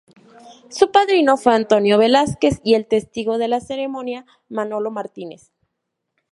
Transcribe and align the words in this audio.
Su 0.71 0.91
padrino 0.91 1.37
fue 1.37 1.53
Antonio 1.53 1.99
Velázquez 1.99 2.59
y 2.63 2.73
el 2.73 2.87
testigo 2.87 3.37
de 3.37 3.47
la 3.47 3.59
ceremonia 3.59 4.25
Manolo 4.49 4.89
Martínez. 4.89 5.51